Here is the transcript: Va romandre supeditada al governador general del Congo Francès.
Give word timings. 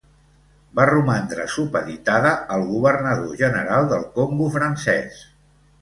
Va 0.79 0.85
romandre 0.89 1.45
supeditada 1.57 2.33
al 2.57 2.67
governador 2.73 3.39
general 3.45 3.93
del 3.95 4.11
Congo 4.21 4.53
Francès. 4.59 5.27